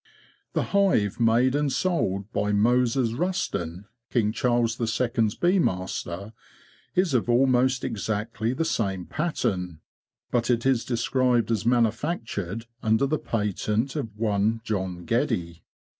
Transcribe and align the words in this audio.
The 0.53 0.63
hive 0.73 1.19
made 1.19 1.53
and 1.53 1.71
sold 1.71 2.33
by 2.33 2.53
Moses 2.53 3.11
Rusden, 3.13 3.85
King 4.09 4.31
Charles 4.31 4.81
II.'s 4.81 5.35
bee 5.35 5.59
master, 5.59 6.33
is 6.95 7.13
of 7.13 7.29
almost 7.29 7.83
exactly 7.83 8.51
the 8.51 8.65
same 8.65 9.05
pattern, 9.05 9.79
but 10.31 10.49
it 10.49 10.65
is 10.65 10.85
described 10.85 11.51
as 11.51 11.67
manufactured 11.67 12.65
under 12.81 13.05
the 13.05 13.19
patent 13.19 13.95
of 13.95 14.17
one 14.17 14.61
John 14.63 15.05
Geddie. 15.05 15.61